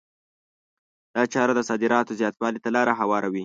دا 1.13 1.23
چاره 1.33 1.53
د 1.55 1.61
صادراتو 1.69 2.17
زیاتوالي 2.21 2.59
ته 2.63 2.69
لار 2.75 2.87
هواروي. 3.01 3.39